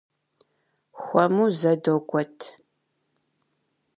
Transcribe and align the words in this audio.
Хуэму, 1.01 1.45
зэ 1.59 1.73
догуэт! 1.83 2.39